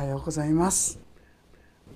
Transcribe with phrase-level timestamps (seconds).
[0.00, 0.98] はようございます。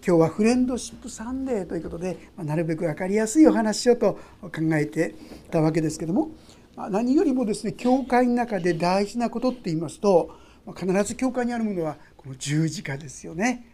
[0.07, 5.15] 今日はフレンドシップサンデーということでまなるべく分かりやすいお話をと考えて
[5.51, 6.29] たわけですけども
[6.77, 10.37] ま何よりもですね教会の中で大事なことって言いますと
[10.77, 13.65] 必ず教会にあるものはこの十字架ですよね。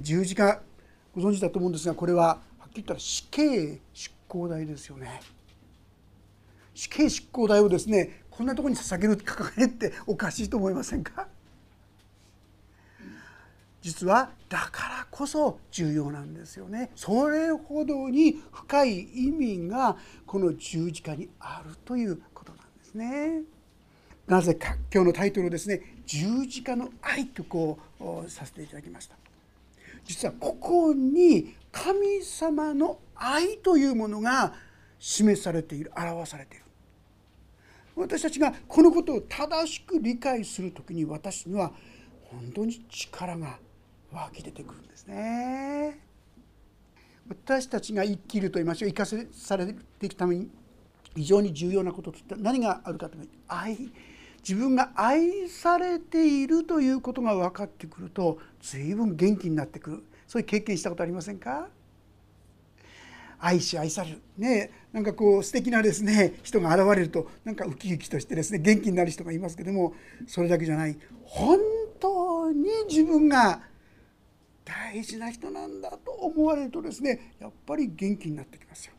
[0.00, 0.60] 十字架
[1.12, 5.20] ご存知だと思うんですがこれははっきり言ったら死刑執行台ですよね。
[6.72, 11.26] 死刑執行台をですねこんなところに捧げる掲げるっておかしいと思いませんか？
[13.82, 16.90] 実はだからこそ重要なんですよね。
[16.94, 23.42] それほどに深い意味がこの十字架にあるということなんですね。
[24.28, 29.16] なぜか今日のタイトルですね十字架の愛とこうさせていただきました。
[30.04, 34.54] 実はここに神様の愛というものが
[35.00, 36.64] 示されている表されている。
[37.96, 41.72] 私たちがこのことを正しく理解する時に私には
[42.30, 43.58] 本当に力が
[44.12, 45.98] 湧き出てくるんですね。
[47.28, 48.90] 私たちが生きると言いましょう。
[48.90, 50.50] 生かされていくために
[51.16, 53.78] 非常に重要なこととって何があるかというと愛。
[54.46, 60.02] 自分が愛されているということが分かってくると随分元気になってくる。
[60.26, 61.68] そういう経験したことありませんか？
[63.38, 64.20] 愛し愛される。
[64.36, 69.94] ねなんかこう素敵なですね人が現れるとなんかウキウキとしてですね元気になる人がいますけども
[70.26, 70.98] それだけじゃない。
[71.22, 71.58] 本
[72.00, 73.62] 当に自分が
[74.64, 78.92] 大事な人なんだと思われるとですねやっぱり元気になってきますよ。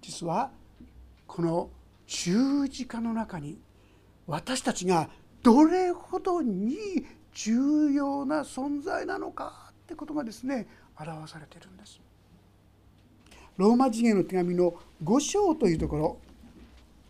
[0.00, 0.50] 実は
[1.26, 1.70] この
[2.06, 3.58] 十字架の中に
[4.26, 5.10] 私たちが
[5.42, 6.76] どれほどに
[7.32, 10.66] 重要な存在なのかってことがですね
[10.98, 12.00] 表されているんです。
[13.56, 16.18] ローマ人への手紙の5章というところ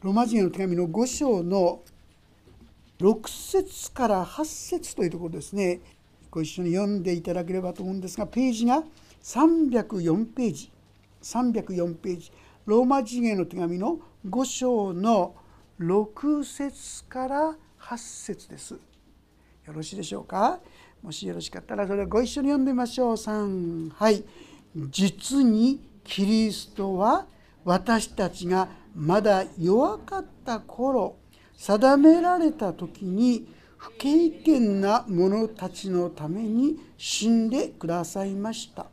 [0.03, 1.83] ローマ人への手紙の5章の
[2.99, 5.81] 6節から8節というところですね
[6.37, 8.83] ご一緒に読んでいただければと思うんですがページが
[9.23, 10.71] 304ページ
[11.23, 12.31] 304ページ
[12.67, 15.35] ローマ人への手紙の5章の
[15.81, 18.75] 6節から8節です。
[18.75, 18.79] よ
[19.73, 20.61] ろしいでしょうか？
[21.03, 23.15] もしよろしかったらそれをご一緒に読んでみましょう。
[23.15, 24.23] 3はい
[24.91, 27.25] 実にキリストは
[27.65, 31.17] 私たちがまだ弱かった頃
[31.57, 38.87] 定められた時に不経験な者たちのために死んでくださいました。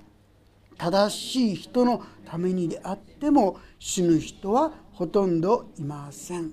[0.77, 6.51] 正しい人のためにであっても死ぬ人はほとんどいません。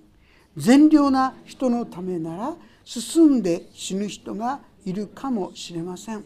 [0.56, 6.24] 善良な人のためなら進んで死ぬ人がいるかもしれません。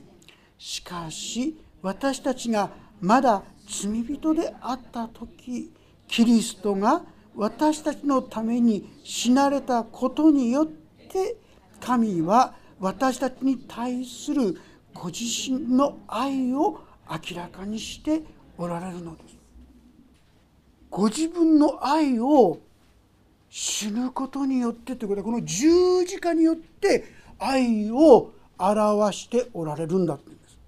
[0.59, 2.71] しかし私たちが
[3.01, 5.73] まだ罪人であった時
[6.09, 7.03] キリストが
[7.35, 11.37] 私たちのために死なれたことによって
[11.85, 14.59] 神は私たちに対する
[14.95, 16.81] ご自身の愛を
[17.11, 18.23] 明らかにして
[18.57, 19.37] おられるのです。
[20.89, 22.59] ご自分の愛を
[23.51, 27.05] 死ぬことによってということはこの十字架によって
[27.39, 30.59] 愛を表しておられるんだって言うんです。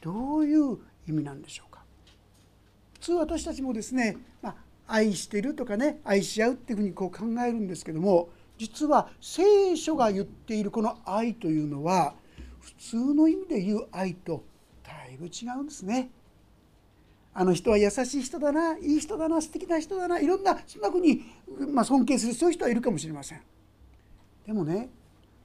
[0.00, 1.80] どういう意味なんでしょうか
[2.94, 4.54] 普通私たちもですね、まあ、
[4.88, 12.14] 愛してるとかね愛し合うっていうふうにこう考えるんですけども実は聖書が言っているこの愛というのは
[12.60, 14.44] 普通の意味で言う愛と
[14.82, 16.10] だいぶ違うんですね。
[17.38, 21.22] あの人は優しい人だないい人だな素敵な人だないろんなそんなふうに、
[21.68, 23.42] まあ、尊敬するそういう人はいるかもしれません。
[24.46, 24.88] でもね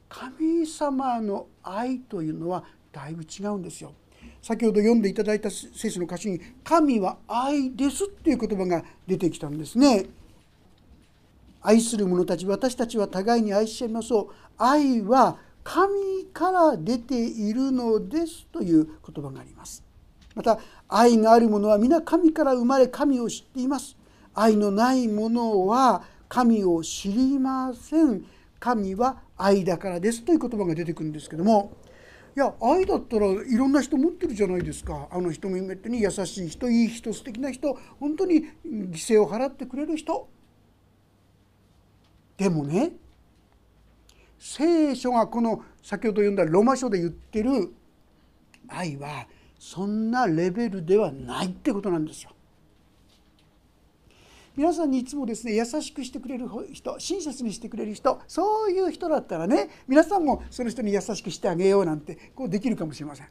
[0.07, 2.63] 神様の愛というのは
[2.93, 3.93] だいぶ違うんですよ。
[4.41, 10.05] 先ほど読んでいただいた聖書の歌詞に「神は愛です」っていう言葉が出てきたんですね。
[11.61, 14.27] 愛する者たち私たちは互いに愛し合いましょう。
[14.57, 19.83] 愛は神から出ているのですという言葉があります。
[20.33, 23.95] また愛がある者は皆神から生まれ神を知っています。
[24.33, 28.25] 愛のない者は神を知りません。
[28.59, 31.77] 神は愛だからですという言葉が出てくるんですけども。
[32.35, 35.09] いや愛だったらいろんな人持ってるじゃないですか。
[35.11, 40.29] あの人もめってに優しい人いい人素敵な人本当に犠牲を払ってくれる人。
[42.41, 42.93] でもね
[44.39, 47.71] 聖書がこの先ほど読んだロマ書で言ってる
[48.67, 49.27] 愛は
[49.59, 52.31] そんなレベルではないってことなんですよ。
[54.57, 63.27] 皆さんにいつもですね優しくしてくれる人親切にしてくれる人そういう人だったらね皆さんもその人に優しくしてあげようなんてこうできるかもしれません。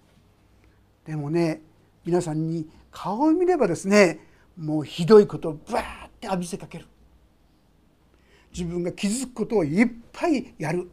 [1.04, 1.62] でもね
[2.04, 4.20] 皆さんに顔を見ればですね
[4.56, 6.86] もうひどいことをバーって浴びせかける。
[8.52, 10.90] 自分が気づくことをいっぱいやる。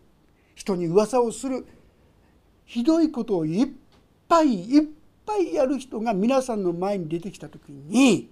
[0.55, 1.65] 人に噂をする。
[2.65, 3.67] ひどいことをいっ
[4.27, 4.83] ぱいいっ
[5.25, 8.29] ぱいやる人が皆さんの前に出てきた時に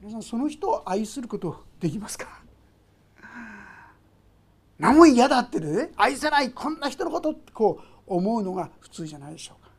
[0.00, 2.40] 皆さんその人を愛することできますか？
[4.78, 9.70] 何も嫌だってね愛せないこんな人のことってこう思うのが普通じゃないでしょうか。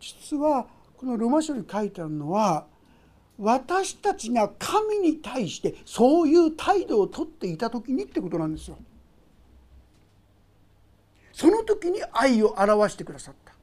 [0.00, 0.66] 実は
[0.96, 2.66] このロマ書に書いてあるのは
[3.40, 8.76] 私たちが神に対してそういう態度をとっていた時にってことなんですよ。
[11.32, 13.54] その時に愛を表してくださった。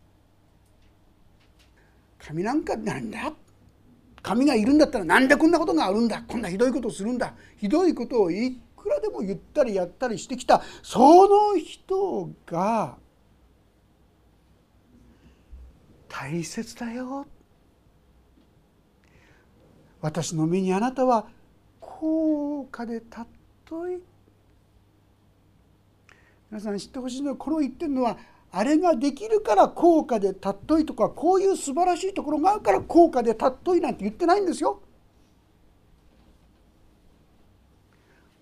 [2.26, 3.32] 神なんかなんだ？
[4.24, 6.24] 神がいるんだったらなんでこんなことがあるんだ？
[6.28, 7.36] こんなひどいことをするんだ？
[7.58, 10.64] ひどいことをいくらでも言ったりやったりしてきた。
[10.82, 12.98] その人が
[16.10, 17.28] 大切だよ。
[20.02, 21.28] 私の目にあなたは
[21.80, 24.02] 高価で尊い
[26.50, 28.18] 皆さん知ってほしいのはこの言ってるのは
[28.52, 34.82] あれができるから高価で尊いとかこういう素晴らしいところがあるから高価で尊いなんて言ってないんですよ。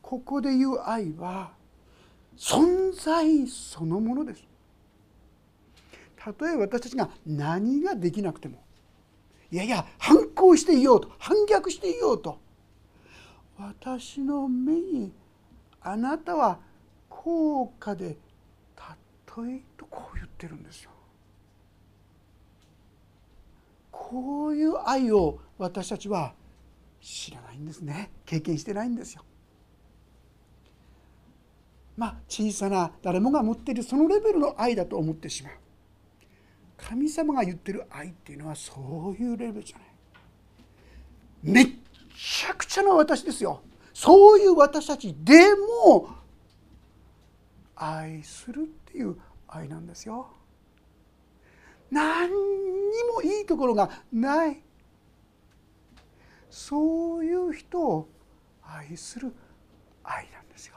[0.02, 1.54] ここで言う愛は
[2.38, 4.44] 存在そのものです。
[6.16, 8.65] たとえ私たちが何ができなくても
[9.52, 12.40] いやいや反抗していようと反逆していようと
[13.58, 15.14] 私の目に
[15.82, 16.60] あなたは
[17.10, 18.18] 高価で
[18.76, 20.92] 尊いとこう言ってるんですよ。
[23.92, 26.34] こういう愛を私たちは
[27.02, 29.24] 知らないんですね経験してないんですよ。
[31.98, 35.54] まあ小さな誰もが持っているそのレベルの愛だと思ってしまう。
[36.78, 39.88] 神様が言ってる愛っていうのはそういうレベルじゃない。
[41.44, 41.68] めっ
[42.16, 43.62] ちゃくちゃな私ですよ。
[43.94, 46.10] そういう私たちでも
[47.76, 49.18] 愛するっていう
[49.48, 50.28] 愛なんですよ。
[51.92, 52.36] 何に
[53.14, 54.62] もいいところがない。
[56.50, 58.10] そういう人を
[58.64, 59.34] 愛する
[60.04, 60.76] 愛なんですよ。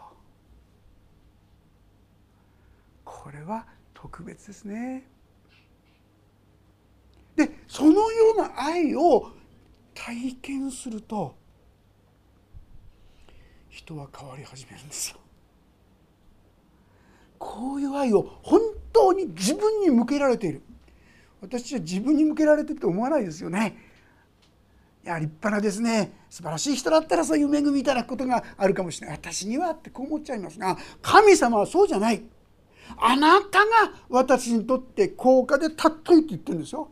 [3.04, 5.06] これは特別ですね。
[7.68, 9.30] そのような愛を
[9.94, 11.36] 体験すると
[13.68, 15.18] 人は変わり始めるんですよ。
[17.38, 18.60] こういう愛を本
[18.92, 20.62] 当に自分に向けられている
[21.40, 23.76] 私は自分に向けられてると思わないですよね。
[25.04, 32.22] いや立派なですね素晴らしい人だったらそういう恵みいただくことがあるかもしれない私にはってこう思っちゃいますが神様はそうじゃない
[32.96, 36.90] あなたが私にとって高価で尊いって言ってるんですよ。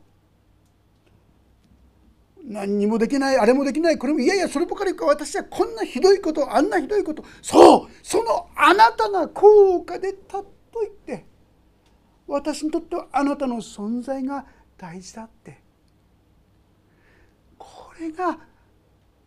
[2.46, 11.26] 何にもできないあれもできないこれもいやいやそればかりか私はこんなひどいことあんなひどいことそうそのあなたが高価でたっといて
[12.26, 14.46] 私にとってはあなたの存在が
[14.78, 15.60] 大事だって
[17.58, 18.38] これが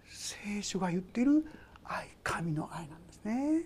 [0.10, 1.46] 聖書が言っている
[1.84, 3.64] 愛神の愛なんですね。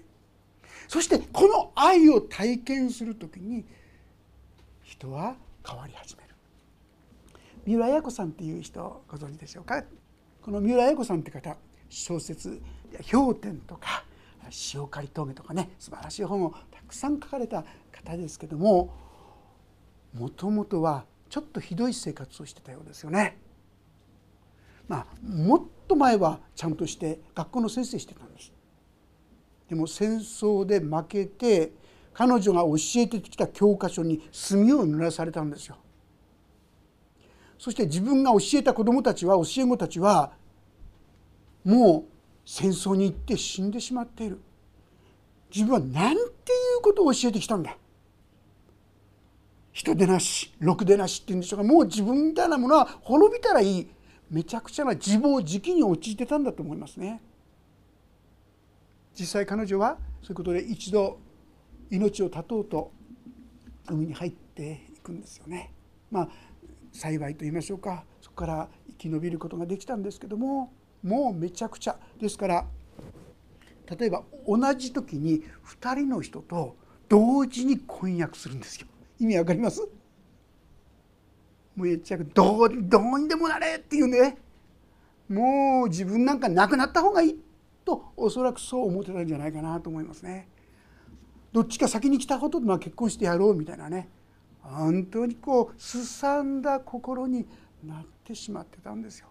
[0.88, 3.66] そしてこの愛を体験する時に
[4.82, 5.36] 人は
[5.68, 6.23] 変わり始める。
[7.66, 9.84] 三浦綾子さんっていう人ご存知でしょうか？
[10.42, 11.56] この三浦綾子さんって方
[11.90, 12.62] 小説
[13.12, 14.04] 「氷点」とか
[14.74, 18.94] 「塩刈峠」とかね素晴らしい本をたくさん書かれた方ですけども
[20.14, 23.38] もともとはちょっとひどい生活をしてたようですよね。
[24.88, 28.52] まあ、もっと前はちゃんとして学校の先生してたんです。
[29.70, 31.72] でも戦争で負けて
[32.14, 35.78] 彼女が教えてきた教科書に墨を濡らされたんですよ。
[37.64, 40.34] そして自分が教えた子どもたちは教え子たちは
[41.64, 42.12] もう
[42.46, 44.42] 戦争に行って死んでしまっている
[45.50, 46.20] 自分は何てい
[46.78, 47.78] うことを教えてきたんだ？
[49.72, 53.88] 人でなしろくでなしっていうんでしょうかもう自分みたいなものは滅びたらいい
[54.30, 57.22] めちゃくちゃな自暴自棄に陥ってたんだと思いますね。
[59.18, 61.18] 実際彼女はそういうことで一度
[61.90, 62.92] 命を絶とうと
[63.88, 65.72] 海に入っていくんですよね。
[66.12, 66.30] まあ
[66.94, 68.06] 幸いと言いましょうか。
[68.22, 70.72] そこから生き延びることができたんですけども
[71.04, 71.98] もうめちゃくちゃ。
[72.22, 72.66] ですから
[74.00, 75.44] 例えば同じ時に
[75.82, 76.78] 2人の人と
[77.10, 78.88] 同時に婚約するんですよ。
[79.20, 79.82] 意味わかります？
[79.82, 79.88] も
[81.78, 84.38] うめっちゃどうどうにでもなれっていうね。
[85.28, 87.40] もう自分なんか亡くなった方がいい。
[87.86, 90.48] とおそらくそう思ってたんじゃないかなと思いますね。
[91.52, 94.08] どっちか先に来たことで結婚してやろうみたいなね。
[94.64, 97.46] 本当にこうすさんだ心に
[97.86, 99.28] なってしまってたんですよ。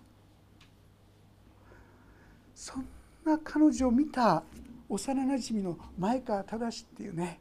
[2.55, 2.87] そん
[3.25, 4.45] な彼女を見た
[4.89, 7.41] 幼なじみの前川正っていうね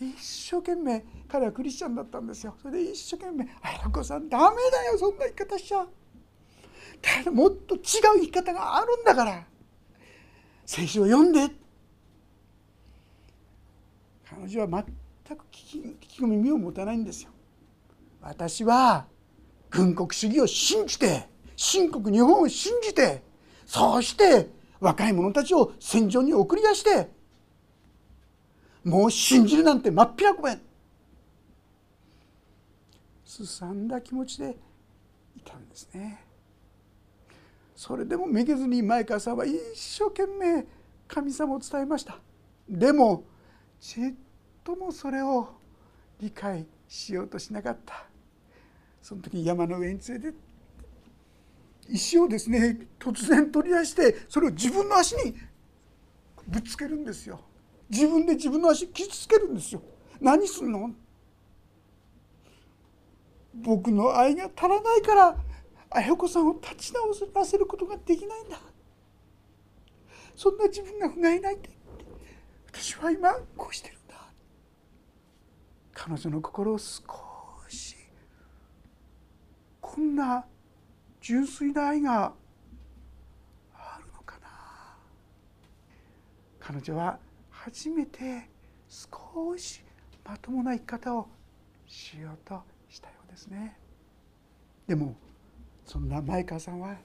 [0.00, 2.54] 一生懸命彼はクリスチャンだったんですよ。
[2.62, 5.86] それで一生懸命「綾子さんダメだよそんな言い方しちゃ」
[7.32, 9.44] もっと違う言い方があるんだから
[10.64, 11.54] 聖書を読んで。
[14.30, 14.84] 彼女は
[15.30, 17.30] 全く聞き耳を持たないんですよ。
[18.20, 19.06] 私は
[19.70, 23.22] 軍国主義を信じて新国日本を信じて
[23.64, 24.48] そうして
[24.80, 27.08] 若い者たちを戦場に送り出して
[28.82, 30.60] もう信じるなんて真っ平ごめん。
[33.24, 34.56] すさんだ気持ちで
[35.36, 36.24] いたんですね。
[37.76, 40.66] それでもめげずに前川さんは一生懸命
[41.06, 42.18] 神様を伝えました。
[42.68, 43.22] でも
[44.70, 45.48] ともそれを
[46.20, 48.04] 理解しようとしなかった。
[49.02, 50.38] その時に山の上に連れて
[51.88, 55.34] 石をですね突然取り出してそれを自分の足に
[56.46, 57.40] ぶつけるんですよ。
[57.88, 59.82] 自分で自分の足傷つけるんですよ。
[60.20, 60.90] 何すんの？
[63.54, 65.36] 僕の愛が足らないから
[65.90, 68.60] 綾子さんを立ち直らせることができないんだ。
[70.36, 71.70] そんな自分が不甲斐ないって
[72.72, 73.96] 私は今こうしてる。
[76.02, 77.02] 彼女の心を少
[77.68, 77.94] し
[79.82, 80.46] こんな
[81.20, 82.32] 純粋な愛が
[83.74, 84.48] あるのかな？
[86.58, 87.18] 彼女は
[87.50, 88.48] 初めて
[88.88, 89.82] 少し
[90.24, 91.28] まともな生き方を
[91.86, 93.76] しようとしたようですね。
[94.86, 95.14] でも
[95.84, 96.96] そんな前川さんは、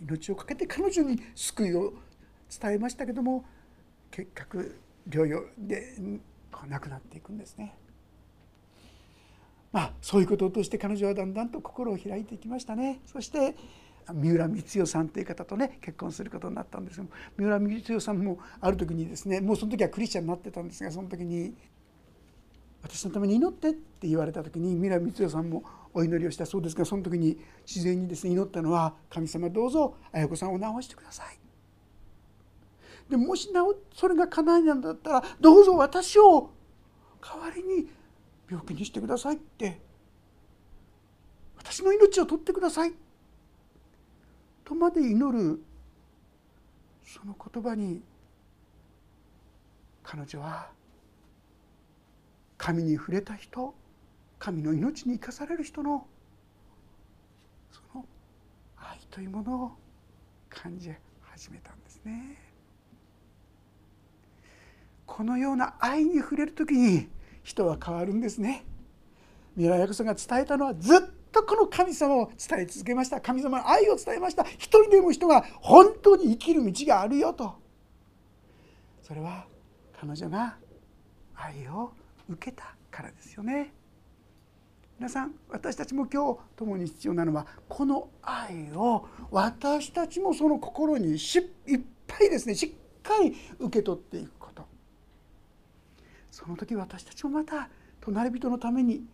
[0.00, 1.92] 命を懸けて彼女に救いを
[2.48, 3.44] 伝えましたけども
[4.12, 4.78] 結局
[5.08, 5.96] 療養で
[6.66, 7.76] 亡くなっていくんですね。
[9.74, 13.56] まあ、そういうことを通して彼女はだんだんと心を開いていきましたねそして
[14.12, 21.54] 三浦光代さんという方とね結婚することになったんですけども三浦光代さんもある時にですねもうその時はクリスチャンになってたんですがその時に
[22.84, 31.38] 「私のために祈って」って言われた時に三浦光代さんもお祈りをしたそうですがその時に自然にですね祈ったのは「神様どうぞ綾子さんを治してください」
[33.10, 33.50] でもし
[33.92, 36.50] それが叶いなんだったらどうぞ私を
[37.24, 37.88] 代わりに
[38.50, 39.80] 病気にしてくださいって
[41.56, 42.92] 私の命を取ってください
[44.64, 45.62] とまで祈る
[47.04, 48.02] その言葉に
[50.02, 50.68] 彼女は
[52.58, 53.74] 神に触れた人
[54.38, 56.06] 神の命に生かされる人の
[57.70, 58.04] その
[58.76, 59.72] 愛というものを
[60.50, 62.43] 感じ始めたんですね。
[65.14, 67.06] このような愛に触れる時に
[67.44, 68.64] 人は変わるんですね。
[69.54, 73.20] 三浦役さんが伝えたのはずっとこの神様を伝え続けました。
[73.20, 74.42] 神様の愛を伝えました。
[74.42, 77.54] 一人でも人が本当に生きる道があるよと。
[79.04, 79.46] それは
[80.00, 80.56] 彼女が
[81.36, 81.92] 愛を
[82.28, 83.72] 受けたからですよね。
[84.98, 94.44] 皆さん私たちも今日共に必要なのはこの愛を私たちもその心にしいっぱいですねしっかり受け取っていく
[96.34, 97.68] その時私たちもまた
[98.00, 99.04] 隣人のために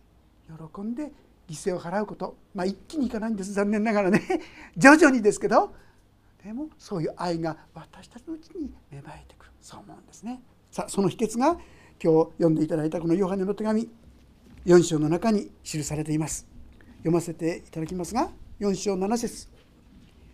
[0.47, 1.11] 喜んで
[1.47, 2.35] 犠牲を払うこと。
[2.55, 3.53] まあ一気にいかないんです。
[3.53, 4.23] 残念ながらね。
[4.75, 5.71] 徐々にですけど。
[6.43, 9.45] でもそういう愛が私たちのうちに芽生えてく。
[9.45, 10.41] るそう思うんですね。
[10.71, 11.59] さあその秘訣が
[12.03, 13.87] 今日読んでいただいたこのヨハネの手紙。
[14.65, 16.47] 4章の中に記されています。
[16.97, 19.47] 読ませていただきますが4章7節。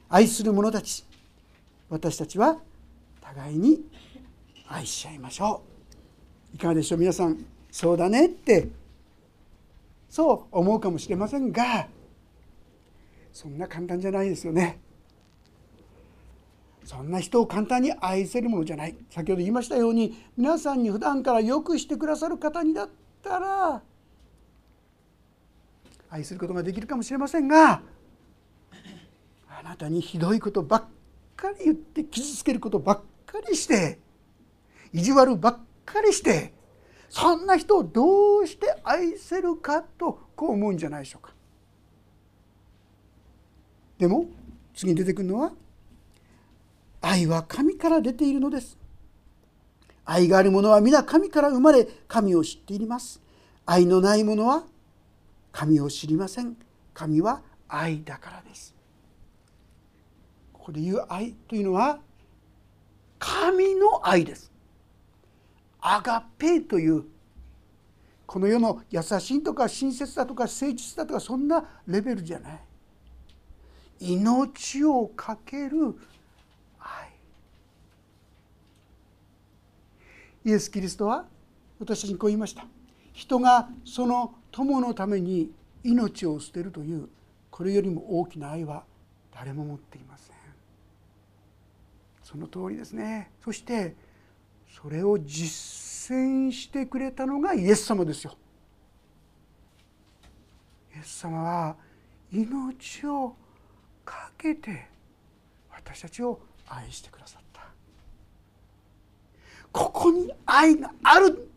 [0.08, 1.06] 愛する者たち
[1.89, 2.62] 私たちは
[3.20, 3.84] 互いに
[4.70, 5.76] 愛し合いましょう。
[6.53, 6.99] いかがでしょう？
[6.99, 8.69] 皆さんそうだねって
[10.09, 11.87] そう思うかもしれませんが
[13.33, 14.79] そんな簡単じゃないですよね。
[16.85, 22.89] そんな人を簡単に愛せるものじゃない先ほど言いましたように皆さんに普段からよくしてくださる方にだっ
[23.21, 23.81] たら
[26.09, 27.81] 愛することができるかもしれませんが
[29.49, 30.83] あなたにひどいことばっ
[31.35, 33.99] かり言って傷つけることばっかりして
[34.93, 36.53] 意地悪ばっかりして
[37.10, 41.34] そんな人をどうして愛せるかとこう思うんじゃないでしょうか。
[43.98, 44.25] でも
[44.75, 45.53] 次に出てくるのは
[47.01, 48.77] 愛は神から出ているのです。
[50.06, 53.22] 愛がある者は皆神から生まれ神を知っています。
[53.65, 54.63] 愛のない者は
[55.51, 56.58] 神を知りません。
[56.94, 58.75] 神は愛だからです。
[60.53, 62.00] ここで言う愛というのは
[63.20, 64.51] 神の愛です。
[65.79, 67.05] アガペという
[68.25, 72.60] この世の優しいとか親切だとか誠実だとかそんなレベルじゃない。
[74.00, 75.96] 命を懸ける
[76.79, 77.10] 愛。
[80.46, 81.25] イエス・キリストは
[81.79, 82.65] 私たちにこう言いました。
[83.13, 85.51] 人がその友のために
[85.84, 87.10] 命を捨てるという
[87.50, 88.84] これよりも大きな愛は
[89.34, 90.36] 誰も持っていません。
[92.24, 93.31] その通りですね。
[93.41, 93.96] そして
[94.81, 98.36] それを実践してくれたのがイエス様ですよ。
[100.96, 101.75] イエス様は
[102.31, 103.36] 命を
[104.05, 104.88] かけて
[105.72, 107.62] 私たちを愛してくださった。
[109.72, 111.50] ここに愛がある。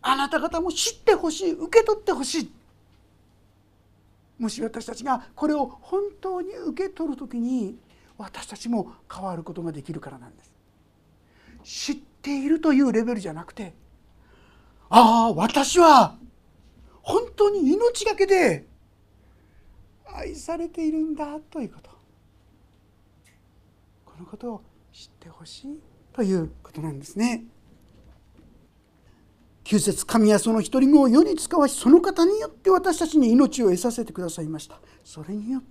[0.00, 2.52] あなた方も知ってほしい受け取ってほしい。
[4.38, 7.76] もし私たちがこれを本当に受け取る時に
[8.16, 10.57] 私たちも変わることができるからなんです。
[11.68, 13.74] 知っているというレベルじゃなくて
[14.88, 16.16] ああ私は
[17.02, 18.66] 本当に命がけで
[20.14, 21.90] 愛されているんだということ。
[24.06, 25.80] このことを知ってほしい
[26.12, 27.44] ということなんですね。
[29.64, 34.80] 9節神はその一人子を世に使わしその方によって私たちに命を得させてくださいました。
[35.04, 35.62] それによっ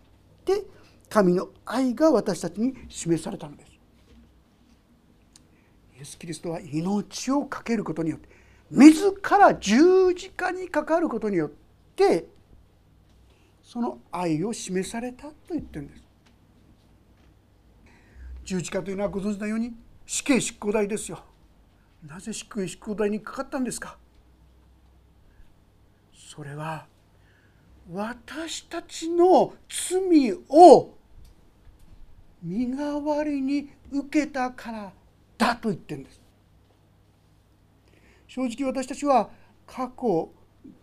[0.46, 0.64] て
[1.10, 3.77] 神の愛が私たちに示されたのです。
[5.98, 8.30] イエス・キリストは命を懸けることによって
[8.70, 11.52] 自ら十字架にかかることによっ
[11.96, 12.28] て
[13.64, 16.04] その愛を示されたと言ってるんです。
[18.46, 19.74] 十字架というのはご存知のように
[20.06, 21.20] 死刑執行台ですよ。
[22.08, 23.98] なぜ死刑執行台にかかったんですか？
[26.14, 26.86] それは
[27.92, 30.94] 私たちの罪を
[32.44, 34.92] 身代わりに受けたから
[35.38, 36.22] だと言ってるんです。
[38.28, 39.30] 正直私たちは
[39.66, 40.32] 過去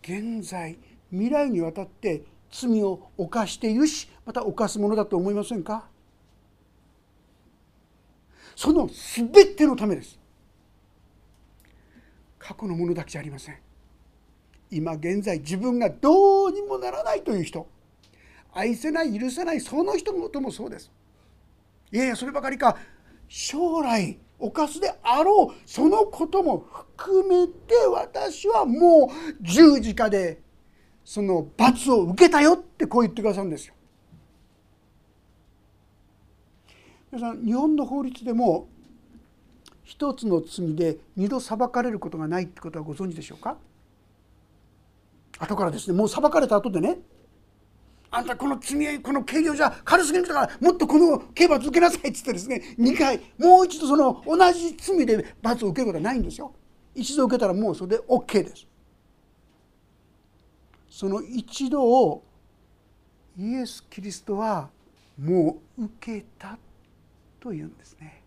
[0.01, 0.77] 現在
[1.11, 5.87] 未来にわたって罪を犯しているしまた犯すものだと思いませんか？
[8.55, 10.17] その全てのためです。
[12.39, 13.57] 過去のものだけじゃありません。
[14.71, 17.67] 今現在自分がどうにもならないという人
[18.53, 20.91] 愛せない許せないその人のこともそうです。
[21.91, 22.77] いやいやそればかりか。
[23.27, 30.41] 将来犯すであろうそのことも含めて私はもう十字架で
[31.03, 33.73] その罰を受けたよってこう言ってくださるんですよ。
[37.11, 38.67] 皆さん日本の法律でも
[39.83, 43.57] 一つの罪で二度裁かれることがないってことはご存知でしょうか？
[45.39, 46.97] 後からですねもう裁かれた後でね
[48.11, 56.53] あんたこの罪この刑量じゃ軽すぎるからもっとこの刑罰受けなさいっつってですね2回もう一度その同じ罪で罰を受けることはないんですよ。
[56.93, 58.67] 一度受けたらもうそれで OK です。
[60.89, 62.23] その一度を
[63.37, 64.69] イエス・キリストは
[65.19, 66.57] もう受けた
[67.39, 68.23] というんですね。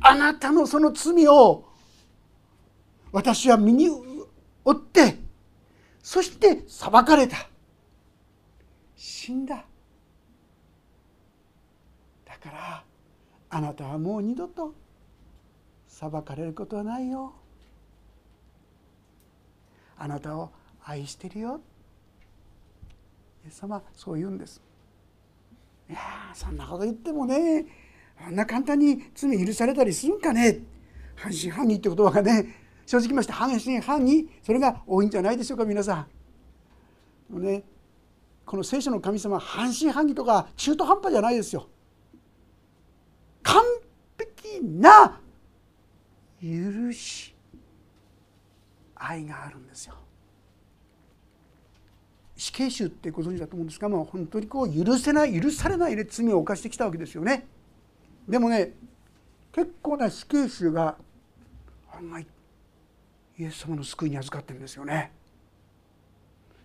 [0.00, 1.68] あなたのその罪を
[3.12, 5.18] 私は身に負って
[6.02, 7.48] そして裁かれた。
[8.96, 9.64] 死んだ。
[12.24, 12.84] だから
[13.50, 14.74] あなたはもう二度と
[15.86, 17.32] 裁かれることはないよ。
[19.96, 20.50] あなたを
[20.84, 21.60] 愛してるよ。
[23.44, 24.60] イエス様そう言うんです。
[25.88, 25.98] いや
[26.34, 27.66] そんなこと言ってもね
[28.18, 30.60] あんな簡単に罪許されたりするんかね。
[31.14, 32.46] 半信半疑って言葉がね
[32.86, 34.28] 正直まして半信半疑。
[34.42, 36.06] それが多いんじゃないでしょうか皆さ
[37.30, 37.40] ん。
[37.40, 37.62] ね
[38.46, 41.68] この聖書の神様半信半疑とか中途半端じゃないですよ。
[43.42, 43.62] 完
[44.18, 45.20] 璧な
[46.40, 47.34] 許し
[48.94, 49.94] 愛があるんですよ。
[52.36, 57.46] 死刑囚ってご存知だと思うんですが、まあ、本当にこう許せない許されないで罪を犯してきたわけですよね。
[58.28, 58.72] でもね
[59.52, 60.96] 結構な死刑囚が
[61.92, 62.26] 案外
[63.38, 65.12] イエス様の救いに預かってるんですよね。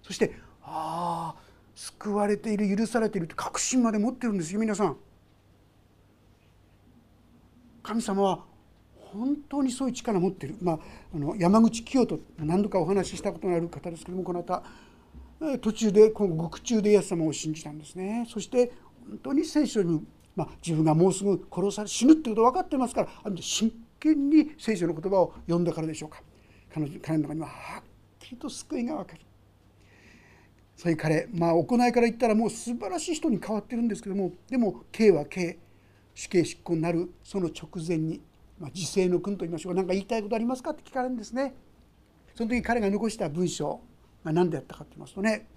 [0.02, 1.49] そしてああ
[1.80, 4.98] 救われている許されているって確信まで持ってるんですよ皆さん。
[7.82, 8.44] 神様は
[8.98, 10.80] 本当にそういう力を持っている、まあ、
[11.16, 14.62] あの山口清人何度かお話ししたことのある方ですけどもこの方
[15.62, 18.28] 途中でこの獄中でイエス様を信じたんですね。
[18.30, 18.74] そして
[19.08, 20.04] 本当に聖書に、
[20.36, 26.22] まあ、自分がもうすぐ殺され死ぬってこと分かってますからあ真剣に聖書の言葉を読んだからでしょうか。
[26.74, 27.84] 彼女彼の中にははっ
[28.20, 29.22] きりと救いが分かる。
[30.80, 35.60] そういう彼まあ行いから言ったらもう素晴らしい人に変わってるんですけどもでも刑は刑
[36.16, 37.12] 死刑執行になる。
[37.22, 38.22] その直前に、
[38.58, 39.82] まあ、自制の君と言いましょうか。
[39.82, 41.54] 何か言いたいことありますかって聞かれるんですね。
[42.34, 43.82] その時彼が残した文章。
[44.24, 45.48] が何でやったかと言いますとね。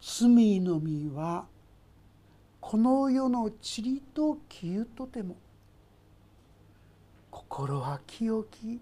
[0.00, 1.46] 罪の実は
[2.60, 5.36] この世の塵と消ゆとても
[7.30, 8.80] 心は清き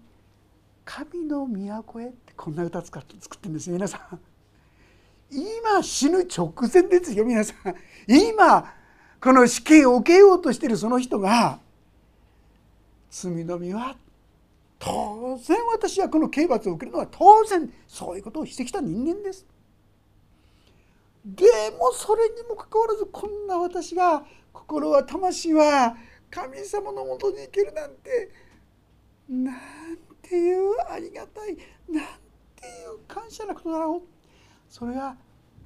[0.83, 4.30] 神の都へ」ってこんな歌使って作ってるんですよ皆さん。
[5.31, 7.75] 今死ぬ直前ですよ皆さん。
[8.07, 8.73] 今
[9.21, 11.59] この死刑を受けようとしているその人が
[13.09, 13.95] 罪の実は
[14.79, 19.45] 当然私はこの刑罰を受けるのは当然そういうことをしてきた人間です。
[21.23, 21.45] で
[21.77, 25.95] もそれにもかかわらずこんな私が心は魂は
[26.31, 28.31] 神様のもとに行けるなんて
[29.29, 29.57] なん
[30.21, 31.55] ていうありがたい
[31.87, 32.05] なん
[32.55, 34.20] ていう感謝なことだろう
[34.71, 35.17] それが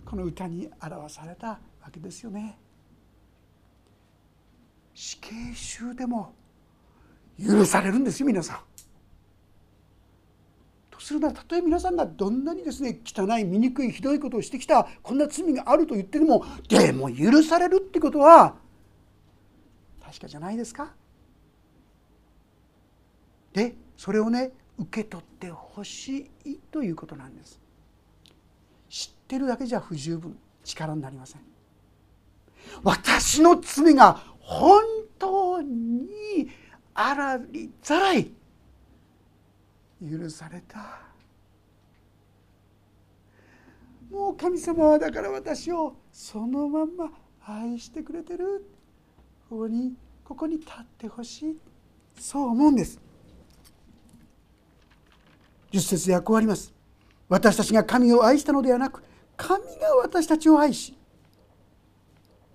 [0.03, 1.59] この歌に表されたわ
[1.91, 2.57] けですよね。
[4.95, 6.33] 死刑囚でも
[7.39, 8.59] 許されるんですよ皆さん。
[10.89, 18.55] とするならたとえ皆さんがどんなにですね汚い醜いひどいことをしてきたこんな罪があると言ってでもでも許されるってことは
[20.03, 20.93] 確かじゃないですか
[23.53, 27.59] でそれをね受け取ってほしいということなんです
[29.25, 31.41] ってるだけじゃ不十分力になりません。
[32.83, 34.83] 私の罪が本
[35.17, 36.49] 当に
[36.93, 38.31] あらりざらい。
[39.99, 41.01] 許された。
[44.11, 47.11] もう神様はだから私をそのまんま
[47.47, 48.63] 愛してくれてる。
[49.49, 51.57] ここにここに立ってほしい。
[52.19, 52.99] そう思うんです。
[55.71, 56.71] 10節ではこうあります。
[57.27, 59.03] 私たちが神を愛したのではなく
[59.37, 60.97] 神が私たちを愛し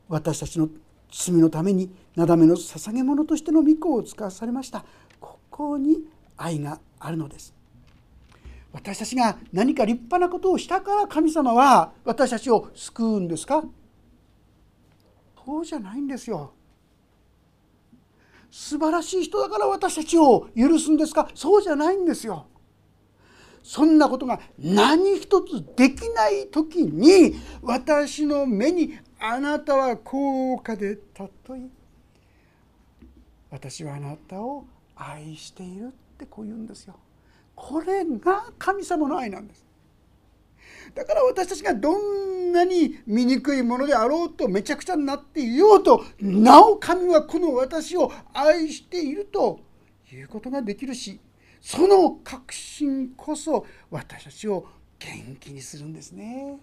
[0.09, 0.69] 私たちの
[1.13, 4.85] 罪のためになだめの捧げ物としての御子を使わされました
[5.21, 6.05] ここに
[6.37, 7.55] 愛があるのです。
[8.73, 13.65] 私たちが何か立派なことをしたから神様は私たちを救うんですか？
[15.45, 16.53] そうじゃないんですよ。
[18.51, 21.29] 素晴らしい人だから私たちを許すんですか？
[21.35, 22.47] そうじゃないんですよ。
[23.63, 31.71] そんなことが何一つできない時に私の目にあなたは高価で尊い
[33.51, 34.65] 私はあなたを
[34.97, 36.95] 愛しているってこう言うんですよ。
[37.55, 39.67] これが神様の愛なんです。
[40.95, 49.61] だから私たちがどんなに醜いものであろうとめちゃくちゃになっていようとなお神はこの私を愛していると
[50.13, 51.21] いうことができるし
[51.61, 54.67] その確信こそ私たちを
[54.99, 56.59] 元気にするんですね。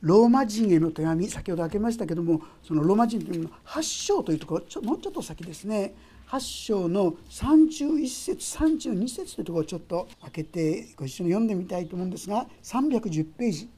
[0.00, 5.94] ローマ人への手紙先ほど開けましたけどもそのローマ人というの8章というところちょもうちょっと先ですね。
[6.28, 13.68] 8章の31節32節というところをちょっと開けてご一緒に読んでみたいと思うんですが310ページ。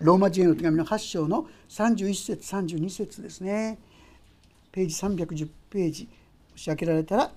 [0.00, 3.78] ローマ人への手紙の8章の31節32節ですね。
[4.72, 6.08] ページ310ページ。
[6.50, 7.30] もし開けられたら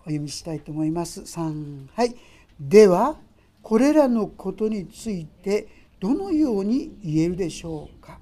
[0.00, 1.20] お読みしたいと思います。
[1.22, 2.14] 3はい。
[2.58, 3.16] では
[3.62, 5.68] これらのことについて
[6.00, 8.18] どのように言えるでしょうか。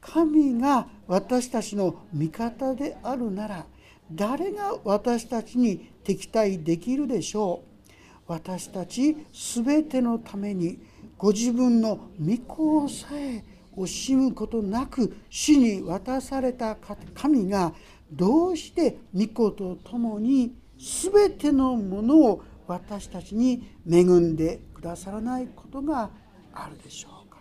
[0.00, 3.66] 神が私たちの味方であるなら
[4.12, 7.92] 誰が私たちに敵対できるでしょう。
[8.26, 9.16] 私たち
[9.56, 10.78] 全てのために
[11.16, 13.44] ご自分の御子をさえ
[13.76, 16.76] 惜しむことなく死に渡された
[17.14, 17.72] 神が
[18.12, 26.10] どうして御子と共に全てのものを私たちに恵んでくださらないことが
[26.52, 27.38] あるでしょうか。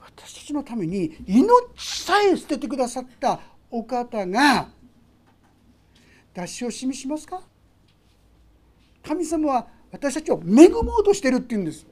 [0.00, 4.68] 私たちのために命さえ捨ててくださったお方が
[6.34, 7.42] 出し惜しみしますか？
[9.02, 11.86] 神様は私たちを恵もうとしてるって言うんです。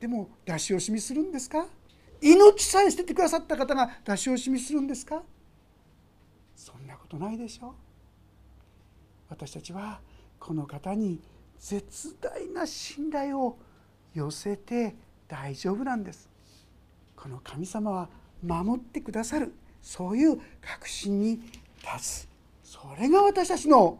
[0.00, 1.66] でも出し惜しみするんですか？
[2.20, 5.22] 命さえ捨ててくださった方が出し惜しみするんですか？
[6.56, 7.72] そんなことないでしょう。
[9.28, 10.00] 私たちは
[10.38, 11.20] この方に
[11.58, 13.58] 絶大な信頼を
[14.14, 14.94] 寄せて
[15.28, 16.28] 大丈夫なんです。
[17.16, 18.08] この神様は
[18.42, 21.40] 守ってくださるそういう確信に
[21.80, 22.28] 立つ。
[22.62, 23.98] それが私たちの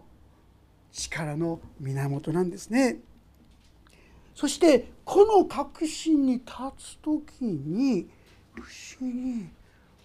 [0.93, 2.99] 力の源なんですね。
[4.35, 8.09] そしてこの確信に立つ時に
[8.55, 8.61] 不
[9.01, 9.49] 思議に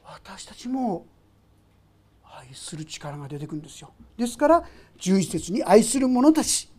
[0.04, 1.06] 私たちも
[2.40, 4.64] 愛する力が出てくるんですよですから
[5.00, 6.70] 11節に愛する者たち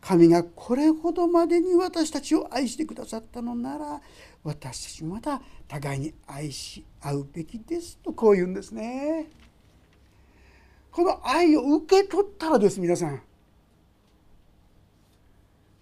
[0.00, 4.02] 神がこれほどまでに私たちを愛してくださったのなら
[4.42, 9.30] 私たちもまた互いに愛し合うべきですとこう言うんですね。
[10.90, 13.22] この愛を受け取ったらです皆さん。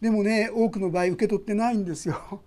[0.01, 2.43] でもね多くの場合受け取ってないんですよ。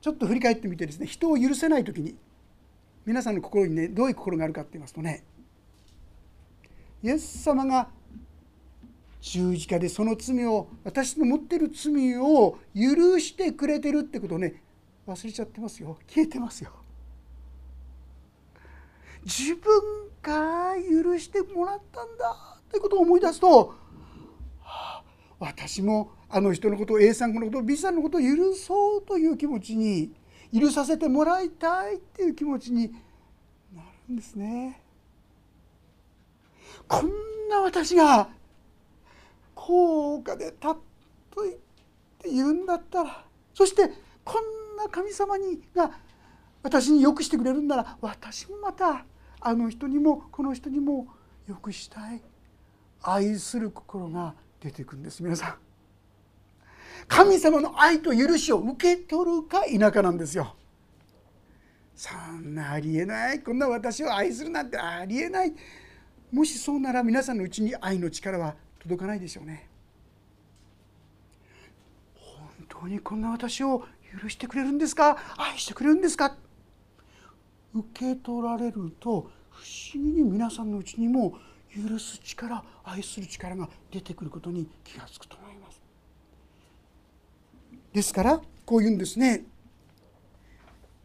[0.00, 2.16] ちょっと振り返ってみてですね人を許せない時に
[3.06, 5.24] 皆さんの心にねどういう心があるかって言いますとね
[7.02, 7.88] イエス様が
[9.20, 14.62] 十字架でその罪を私の持ってる罪を許してくれてるってことをね
[15.06, 16.70] 忘れちゃってますよ消えてますよ。
[19.24, 19.72] 自分
[20.22, 23.74] が許してもらったんだということを思い出すと、
[24.60, 25.02] はあ、
[25.38, 30.12] 私もあの人のことを A さんのことを B さんのことを許そうという気持ちに
[30.54, 32.92] 許させてもらいたいっていう気持ちに
[33.74, 34.80] なるんですね。
[36.86, 37.10] こん
[37.48, 38.28] な私が
[39.54, 40.76] 高価でたっ
[41.30, 41.56] といっ
[42.18, 43.90] て言うんだったらそして
[44.24, 45.90] こんな神様にが
[46.62, 49.04] 私によくしてくれるんなら私もまた
[49.40, 51.06] あの人にもこの人にも
[51.46, 52.22] よくしたい
[53.02, 55.54] 愛する心が出てくるんです皆さん
[57.08, 60.54] 神様の愛と許しを受け取るか否かなんですよ。
[61.94, 63.40] そんなありえない。
[63.40, 65.52] こんな私を愛するなんてありえない。
[66.32, 69.68] もしそうなら皆さんのうちに愛の力は届かないでしょうね。
[72.14, 73.84] 本当にこんな私を
[74.20, 75.16] 許してくれるんですか？
[75.36, 76.36] 愛してくれるんですか？
[77.74, 79.62] 受け取られると不
[79.94, 81.38] 思議に皆さんのうちにも
[81.72, 85.43] 許す力愛する力が出てくることに気が付くと思います。
[87.94, 89.44] ですからこう言うんですね。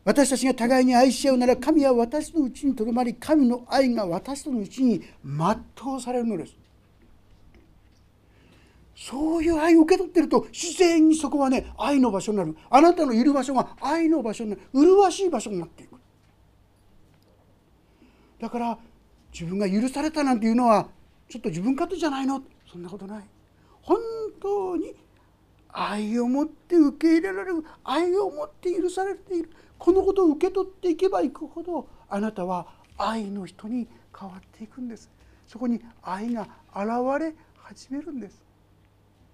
[0.04, 6.56] 私たちが互いに愛し合うなら神は私のうちにとどまり神の愛が私のうちに全うされるのです。
[8.96, 12.58] そういう愛を受け取ってると自然にそこはね愛の場所になる。
[12.72, 14.62] あなたのいる場所が愛の場所になる。
[14.74, 15.96] 麗しい場所になっていく。
[18.42, 18.80] だから
[19.32, 20.88] 自分が許されたなんていうのは
[21.30, 22.42] ちょっと自分勝手じゃないの。
[22.72, 23.24] そんなことない。
[23.84, 24.00] 本
[24.42, 24.96] 当に
[25.72, 29.50] 愛を持って受け入れられる愛を持って許されている。
[29.78, 35.10] このことを受け取っていけばいくほどあなたは愛の人に変わっていくんです。
[35.48, 36.88] そこに愛が現
[37.20, 38.42] れ始めるんです。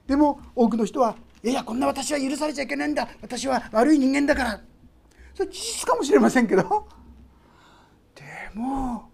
[0.08, 3.08] でも多くの人はいやいやこんな私は許されちゃいけないんだ。
[3.22, 4.62] 私は悪い人間だから。
[5.34, 6.88] それ事実かもしれませんけど。
[8.14, 9.10] でも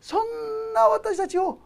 [0.00, 1.58] そんな私たちを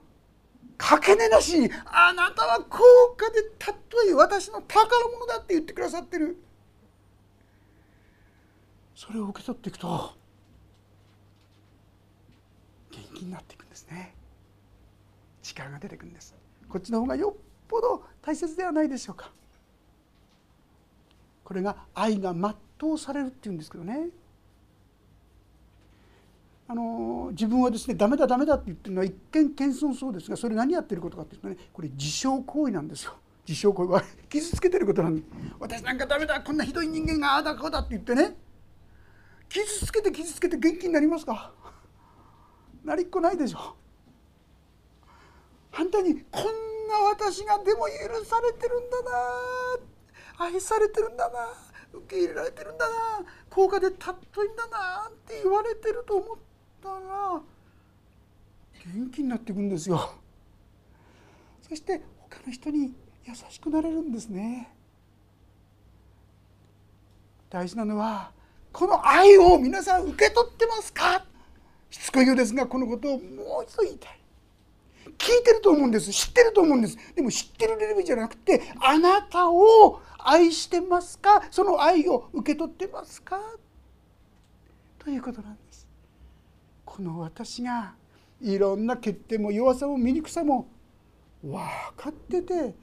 [0.82, 2.82] かけねなしにあなたは高
[3.16, 6.36] 価でたとえ私の宝物だって言ってくださってる。
[8.96, 10.12] それを受け取っていくと
[12.90, 14.12] 元気になっていくんですね。
[15.44, 16.34] 力が出てくるんです。
[16.68, 19.30] こっちの方がよっぽど大切ではないでしょうか。
[21.44, 24.08] これが愛が全うされるっていうんですけどね。
[26.68, 33.14] あの自分はですねダメだダメだって言ってるのは一見謙遜そうですがそれ何やってることかっていうとねこれ自傷行為なんですよ。
[33.46, 33.92] 自傷行為。
[33.92, 35.22] は傷つけてることなんで。
[35.58, 38.36] 私なんかダメだこんなひどい人間がああだこうだって言ってね。
[39.48, 41.52] 傷つけて傷つけて元気になりますか？
[42.84, 43.76] なりっこないでしょ。
[45.70, 46.44] 反対にこん
[46.88, 51.48] な私がでも許されてるんだな愛されてるんだな
[51.92, 52.94] 受け入れられてるんだな
[53.50, 56.51] 高価でたっといんだなって言われてると思って
[56.82, 57.40] ったら
[58.94, 60.14] 元気になっていくんですよ。
[61.68, 62.92] そして他の人に
[63.24, 64.72] 優しくなれるんですね。
[67.48, 68.32] 大事なのは
[68.72, 71.24] この愛を皆さん受け取ってますか？
[71.90, 74.18] しつこいようですがこのことをもう一度言いたい。
[75.18, 76.10] 聞いてると思うんです。
[76.10, 76.96] 知ってると思うんです。
[77.14, 81.42] でも知ってるレベルじゃなくてあなたを愛してますか？
[81.50, 83.38] その愛を受け取ってますか？
[84.98, 85.71] ということなんです。
[86.94, 87.94] この私が
[88.42, 90.68] いろんな欠点も弱さも醜さも
[91.42, 91.58] 分
[91.96, 92.74] かってて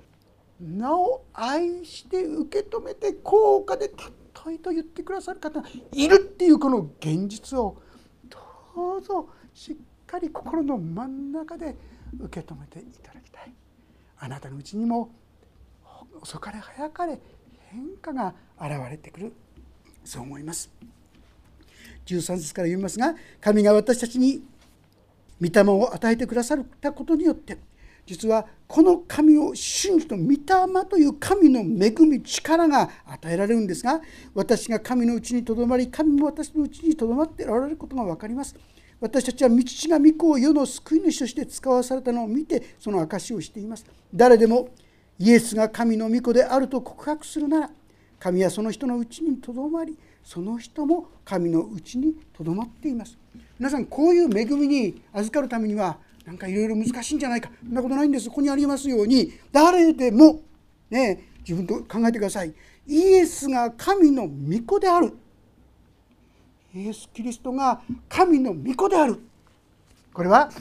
[0.59, 7.79] なお愛して受け止めて高価でたっといと言ってくださる方がいるっていうこの現実を
[8.27, 9.75] どうぞしっ
[10.07, 11.75] かり心の真ん中で
[12.19, 13.53] 受け止めていただきたい
[14.17, 15.11] あなたのうちにも
[16.19, 17.19] 遅かれ早かれ
[17.67, 19.33] 変化が現れてくる
[20.03, 20.71] そう思います。
[22.15, 24.43] 13節から読みますが神が私たちに
[25.41, 27.57] 御霊を与えてくださったことによって
[28.05, 30.37] 実はこの神を信じと御霊
[30.89, 34.01] という神の恵み力が与えられるんですが
[34.33, 38.55] 私が神のうちにとどまり神も私のうちにとどまっておられることが分かります。
[38.99, 43.85] 私たちは道父が御子を世の救い主として使わされたのを見てその証しをしています。
[44.13, 44.69] 誰でも
[45.19, 47.69] イエスが神の御子であると告白するなら
[48.19, 49.97] 神はその人のうちにとどまり
[50.29, 53.17] その人も神のうちにとどまっています。
[53.57, 57.49] 皆さんこういう恵みに預かるためにはなんかいろいろ難しいんじゃないか。
[57.63, 58.29] そんなことないんです。
[58.29, 59.33] ここにありますように。
[59.51, 60.41] 誰でも
[60.91, 62.53] ね自分と考えてください。
[62.85, 65.17] イエスが神の御子である。
[66.75, 69.19] イエス・キリストが神の御子である。
[70.13, 70.51] これは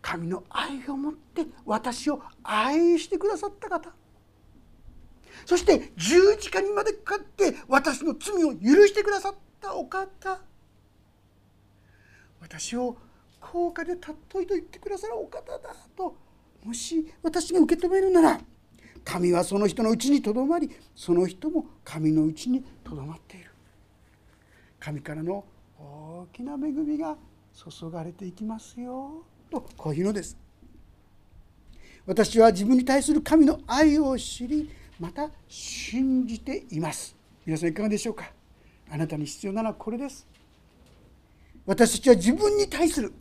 [0.00, 3.92] 神の愛を持って私を愛してくださった方。
[5.46, 10.40] そして十字架にまでかかって私の罪を許してくださったお方。
[12.40, 12.96] 私を
[13.40, 16.16] 高価で尊いと言ってくださるお方だと。
[16.64, 18.40] もし私が受け止めるなら
[19.04, 23.50] 神はその人のうちにとどまりその人も神のうちにとどまっている。
[24.80, 25.44] 神からの
[25.78, 27.16] 大きな恵みが
[27.52, 30.36] 注がれていきますよとこういうのです。
[32.06, 37.14] 私は自分に対する神の愛を知りまた信じています。
[37.46, 38.32] 皆さんいかがでしょうか？
[38.90, 40.26] あなたに必要なのはこれです。
[41.66, 43.12] 私たちは自分に対する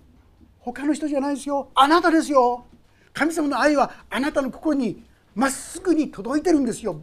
[0.59, 1.69] 他の人じゃないですよ。
[1.75, 2.65] あなたですよ。
[3.13, 5.03] 神様の愛はあなたの心に
[5.35, 7.01] まっすぐに届いてるんですよ。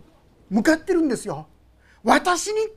[0.51, 1.47] 向かってるんですよ。
[2.03, 2.69] 私に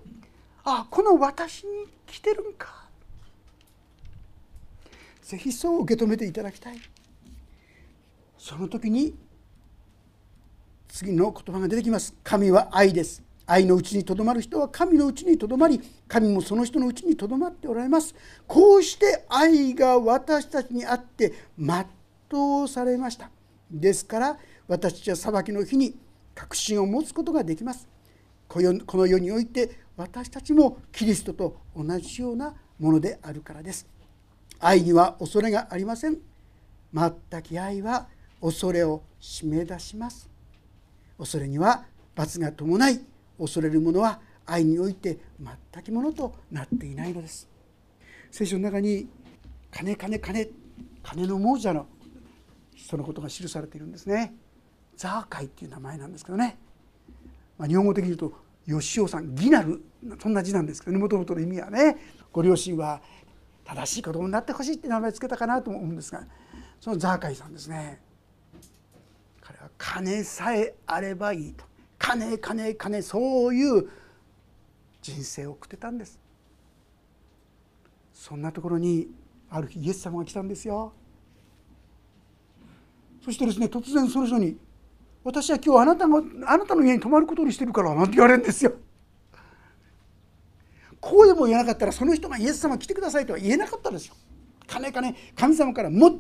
[0.64, 2.86] あこの私に来てるんか。
[5.24, 6.80] ぜひそう受け止めていただきたい。
[8.38, 9.16] その時に
[10.88, 12.13] 次の言葉が出てきます。
[12.23, 13.23] 神は愛です。
[13.45, 18.13] 愛のうちにとどまる人は神のうちにとどまり神もその人のうちにとどまっておられます。
[18.45, 21.86] こうして愛が私たちにあって全
[22.63, 23.30] うされました。
[23.71, 25.95] ですから私たちは裁きの日に
[26.36, 27.88] 確信を持つことができます。
[28.50, 33.88] この世において私たちもキリストと同じようなものであるからです。
[34.60, 36.17] 愛には恐れがありません。
[36.93, 38.08] 全き愛は
[38.41, 40.30] 恐れを締め出します。
[41.17, 42.99] 恐れには罰が伴い
[43.39, 45.19] 恐れる者は愛において
[45.73, 47.47] 全きものとなっていないのです。
[48.32, 49.08] 聖書の中に
[49.71, 50.49] 金金金
[51.03, 51.88] 金の亡者の
[52.75, 54.34] 人のことが記されているんですね。
[54.95, 56.58] ザーカイっていう名前なんですけどね、
[57.58, 58.34] まあ、日本語的に言うと
[58.67, 59.84] 吉尾さん義なる
[60.21, 60.99] そんな字なんですけどね。
[60.99, 61.97] もともとの意味はね。
[62.32, 63.01] ご両親は
[63.63, 66.25] 正しい子供になってほしいって名前つけたかなと思うんですが
[66.80, 67.99] そのザーカイさんですね。
[69.78, 71.66] 金さえあればいいと
[72.00, 73.90] 金金金そういう
[75.02, 76.20] 人生を送ってたんです
[78.13, 79.08] そんなところに
[79.50, 80.94] ある日イエス様が来たんですよ
[83.24, 84.58] そしてですね突然その人に
[85.24, 88.74] 「私は今日あなたがあなたの家に泊まることにしてるから」なんて言われるんですよ。
[91.00, 94.16] こうでも言えなかったらその人がイエス様来てくださいとは言えなかったですよ。
[94.66, 96.20] 金金神様から最も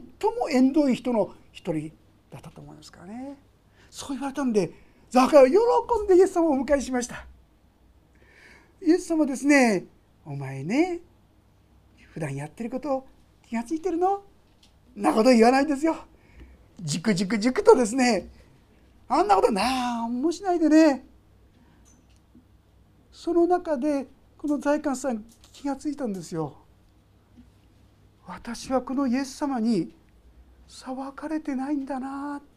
[0.49, 1.91] 縁遠い人の一人
[2.29, 3.37] だったと思いますからね。
[3.89, 4.71] そう言われたんで
[5.09, 5.55] ザカは喜
[6.03, 7.25] んでイエス様をお迎えしました。
[8.81, 9.85] イエス様ですね
[10.25, 10.99] お前ね
[12.13, 13.05] 普段やってること
[13.47, 14.21] 気が付いてるの？
[14.95, 15.95] なこと言わないですよ。
[16.81, 18.29] じくじくじくとですね
[19.07, 21.05] あんなことなんもしないでね
[23.11, 24.05] その中で
[24.37, 25.23] この財官さん
[25.53, 26.55] 気が付いたんですよ。
[28.27, 29.93] 私はこのイエス様に
[30.67, 32.56] 裁かれてないんだなって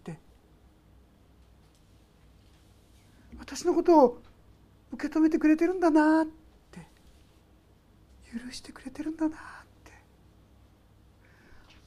[3.40, 4.22] 私のことを
[4.92, 6.26] 受け止めてくれてるんだなっ
[6.70, 6.86] て
[8.32, 9.38] 許してくれてるんだなっ
[9.84, 9.92] て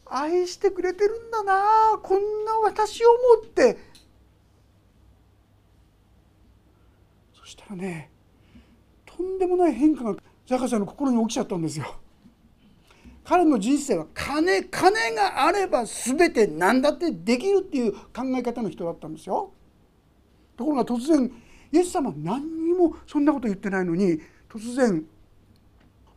[0.05, 3.77] 愛してくれてるんだなこんな私を思って
[7.39, 8.09] そしたらね
[9.05, 10.15] とんでもない変化が
[10.47, 11.95] ザカさんの心に起きちゃったんですよ。
[13.23, 19.53] 彼の人生は金金があれば全て何だってできるっていう考え方の人だったんですよ。
[20.57, 21.31] ところが突然
[21.73, 25.03] イエス様は何にもそんなこと言ってないのに突然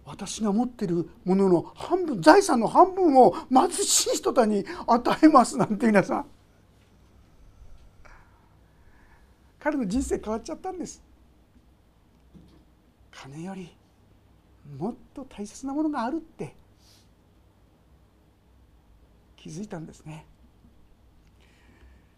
[0.04, 6.26] 私が持ってるものの半分財産の半分を貧しい人たちに与えますなんて皆さん。
[9.58, 11.02] 彼の人生変わっちゃったんです。
[13.10, 13.74] 金より
[14.78, 16.54] もっと大切なものがあるって。
[19.36, 20.26] 気づいたんですね。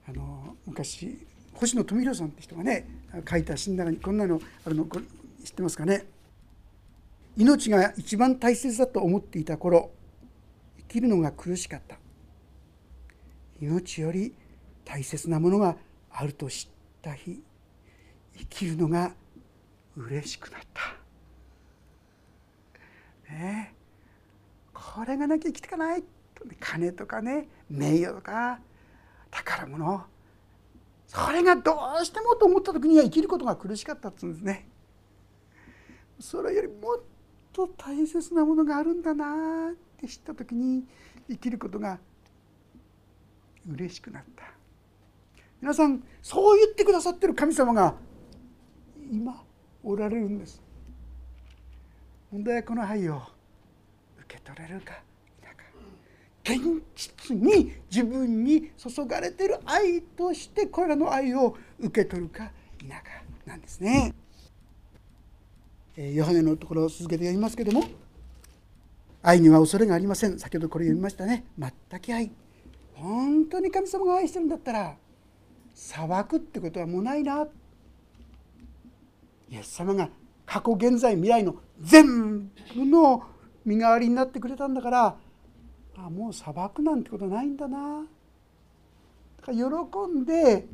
[0.09, 1.27] あの昔
[1.59, 2.87] 星野富弘さんって人がね
[3.29, 4.87] 書いた詩の中にこんなのあるの
[5.45, 6.07] 知ってますかね？
[7.37, 9.91] 命が一番大切だと思っていた頃
[10.79, 11.97] 生きるのが苦しかった。
[13.61, 14.33] 命より
[14.85, 15.77] 大切なものが
[16.13, 17.43] あると知った日
[18.37, 19.13] 生きるのが
[19.97, 20.95] 嬉しくなった。
[23.33, 23.75] ね
[24.73, 26.05] これがなきゃ生きていかない。
[26.61, 28.61] 金とかね名誉とか
[29.33, 30.05] 宝物。
[31.09, 34.69] それがどうしてもと思った時には生きることが苦しかったって言うんですね。
[36.21, 37.01] それよりもっ
[37.53, 40.85] と大切なものがあるんだなって知った時に
[41.29, 41.99] 生きることが
[43.67, 44.45] 嬉しくなった。
[45.61, 47.95] 皆さんそう言ってくださってる神様が
[49.11, 49.43] 今
[49.83, 50.63] おられるんです。
[52.31, 53.23] 問題はこの愛を
[54.21, 55.08] 受け取れるか。
[56.49, 63.03] 否か現実に自分に注がれてる愛としてこれらの愛を受け取るか否か
[63.45, 64.15] なんですね。
[65.97, 67.83] ヨハネのところを続けて読みますけども
[69.21, 70.39] 愛には恐れがありません。
[70.39, 71.45] 先ほどこれ読みましたね。
[71.59, 72.31] 全く愛。
[72.95, 74.97] 本当に神様が愛してるんだったら
[75.75, 77.47] 裁くってことはもうないな。
[79.51, 80.09] イエス様が
[80.47, 83.25] 過去現在未来の全部の
[83.65, 85.17] 身代わりになってくれたんだから
[86.07, 88.05] あもう裁くなんてことないんだな。
[89.41, 90.67] だから喜んで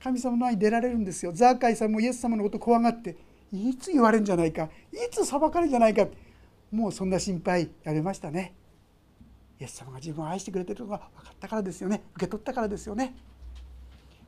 [0.00, 1.32] 神様の愛に出られるんですよ。
[1.32, 3.16] ザーカイさんもイエス様のこと怖がって
[3.52, 4.68] いつ言われるんじゃないか。
[4.92, 6.06] いつ裁かれるんじゃないか。
[6.70, 8.54] もうそんな心配やめましたね。
[9.60, 12.02] イエス様が自分を愛してくれてるのが分かったからですよね。
[12.14, 13.14] 受け取ったからですよね。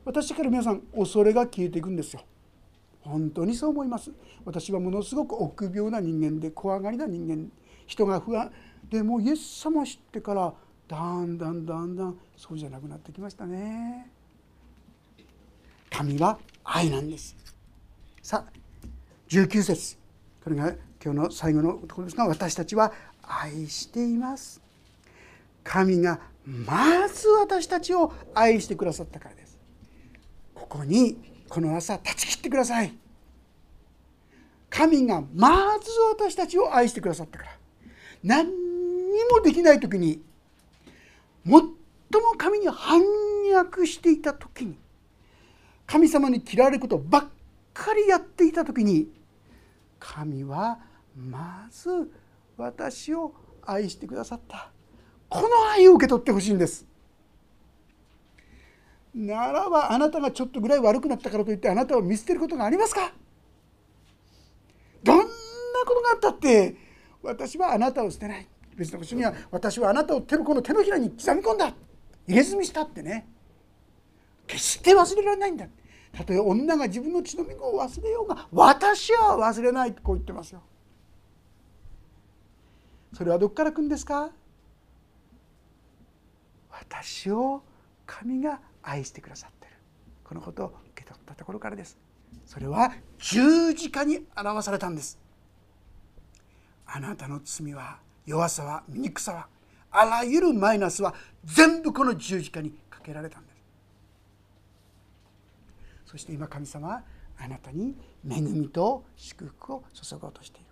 [0.05, 2.21] 私から皆さん恐れが消えていくんですよ。
[3.01, 4.11] 本当にそう思います。
[4.45, 7.49] 私はものすごく臆病な人間で怖がりな人間。
[7.85, 8.51] 人が不安
[8.89, 10.53] でもイエス様知ってから
[10.87, 14.09] だんだんだんだんそうじゃなくなってきましたね。
[15.89, 17.35] 神は愛なんです。
[18.21, 18.51] さあ
[19.29, 19.97] 19節。
[20.43, 20.73] これが
[21.03, 24.61] 今日の最後のところですが私たちは愛しています。
[25.63, 29.57] 神がまず私たちを愛してくださったからです。
[30.55, 31.17] ここに
[31.49, 32.93] この朝断ち切ってください。
[34.69, 37.51] 神がまず私たちを愛してくださったから。
[38.23, 38.76] 何
[39.31, 40.21] もできない時に
[41.45, 41.69] 最も
[42.37, 43.01] 神に反
[43.51, 44.77] 逆していた時に
[45.85, 47.25] 神様に嫌われることばっ
[47.73, 49.09] かりやっていた時に
[49.99, 50.79] 神は
[51.15, 52.11] まず
[52.57, 53.33] 私を
[53.65, 54.69] 愛してくださった。
[55.29, 56.85] この愛を受け取ってほしいんです。
[59.13, 63.11] ならばあなたがちょっとぐらい悪くなったからといってあなたを見捨てることがありますか？
[65.03, 65.29] どんなこ
[65.95, 66.75] とがあったって
[67.23, 68.47] 私はあなたを捨てない。
[68.77, 71.73] 別の場所には私はあなたを手のこの手のひらに刻み込んだ。
[72.27, 73.27] 入れ墨したってね。
[74.45, 75.65] 決して忘れられないんだ。
[76.13, 80.61] たとえ女が自分の血のみ子を忘れようが私は忘れないとこう言ってますよ。
[83.13, 84.29] それはどこから来るんですか？
[86.69, 87.63] 私を
[88.05, 89.73] 神が愛してくださってる。
[90.23, 91.97] このことを受け取ったところからです。
[92.45, 95.19] それは十字架に表されたんです。
[96.85, 99.47] あなたの罪は弱さは醜さは
[99.89, 101.15] あらゆるマイナスは
[101.45, 103.57] 全部この十字架にかけられたんです。
[106.05, 107.03] そして今神様は
[107.39, 107.95] あなたに
[108.29, 110.67] 恵みと祝福を注ごうとしている。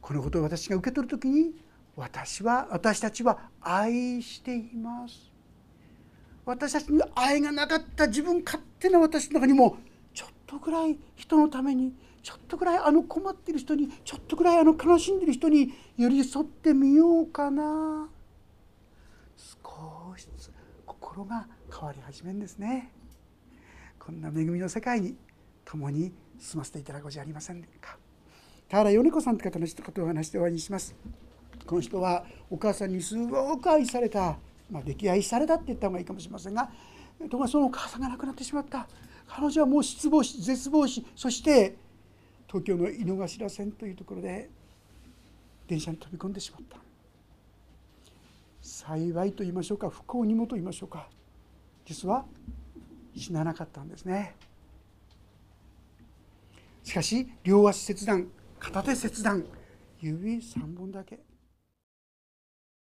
[0.00, 1.52] このことを私が受け取る時に
[1.96, 5.32] 私は私たちは愛しています。
[6.44, 9.78] 私たちに愛がなかった自分勝手な私の中にも
[10.14, 11.92] ちょっとぐらい人のために
[12.28, 18.06] ちょっとぐらいあの困ってる人にちょっとぐらいあの悲しんでる人に寄り添ってみようかな。
[19.34, 20.52] 少しずつ
[20.84, 22.92] 心が変わり始めるんですね。
[23.98, 25.16] こんな恵みの世界に
[25.64, 27.96] 共に住ませていただこうじゃありませんか。
[28.68, 30.94] 田原米子さんという方のことを話して終わりにします。
[31.64, 34.36] この人はお母さんにすごく愛された、
[34.70, 36.70] まあ、溺愛されたって言った方がいいかもしれませんが
[37.20, 38.86] ところがそのお母さんが亡くなってしまった。
[39.26, 41.87] 彼女はもう失望し絶望しそして
[42.48, 44.48] 東京の井の頭線というところで
[45.68, 46.78] 電車に飛び込んでしまった。
[48.62, 51.08] 幸いと言いましょうか不幸にもと言いましょうか
[51.84, 52.24] 実は
[53.16, 54.34] 死ななかったんですね。
[56.82, 58.28] しかし両足切断
[58.58, 59.44] 片手切断
[60.00, 61.27] 指3本だけ。